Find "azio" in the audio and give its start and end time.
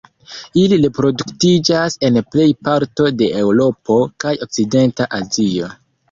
5.19-5.69